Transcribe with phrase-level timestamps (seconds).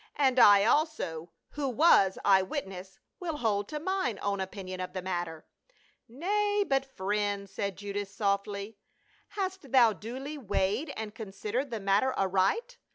[0.15, 5.01] "And I also, who was eye witness, will hold to mine own opinion of the
[5.03, 5.45] matter.""
[6.09, 8.79] Nay, but— friend," said Judas softly,"
[9.37, 10.11] hast thou IN THE HOUSE OF JUDAS.
[10.17, 12.77] 25 duly weighed and considered the matter aright